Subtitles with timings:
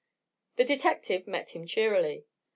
[0.55, 2.25] The detective met him cheerily.